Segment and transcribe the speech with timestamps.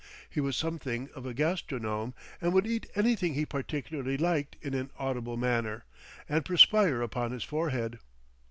[0.27, 4.89] He was something of a gastronome, and would eat anything he particularly liked in an
[4.97, 5.85] audible manner,
[6.27, 7.99] and perspire upon his forehead.